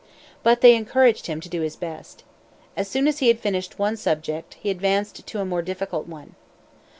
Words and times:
But 0.41 0.61
they 0.61 0.75
encouraged 0.75 1.27
him 1.27 1.39
to 1.41 1.47
do 1.47 1.61
his 1.61 1.75
best. 1.75 2.23
As 2.75 2.87
soon 2.87 3.07
as 3.07 3.19
he 3.19 3.27
had 3.27 3.39
finished 3.39 3.77
one 3.77 3.95
subject, 3.97 4.55
he 4.55 4.71
advanced 4.71 5.27
to 5.27 5.39
a 5.41 5.45
more 5.45 5.61
difficult 5.61 6.07
one. 6.07 6.33